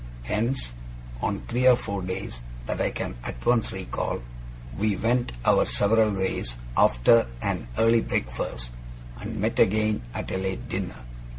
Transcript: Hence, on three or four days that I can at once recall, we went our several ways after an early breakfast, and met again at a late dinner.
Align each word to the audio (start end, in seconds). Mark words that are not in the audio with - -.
Hence, 0.23 0.71
on 1.21 1.41
three 1.41 1.67
or 1.67 1.75
four 1.75 2.01
days 2.01 2.41
that 2.65 2.81
I 2.81 2.89
can 2.89 3.15
at 3.23 3.45
once 3.45 3.71
recall, 3.71 4.23
we 4.75 4.95
went 4.95 5.31
our 5.45 5.63
several 5.67 6.09
ways 6.11 6.57
after 6.75 7.27
an 7.39 7.67
early 7.77 8.01
breakfast, 8.01 8.71
and 9.19 9.39
met 9.39 9.59
again 9.59 10.01
at 10.15 10.31
a 10.31 10.37
late 10.39 10.67
dinner. 10.69 11.05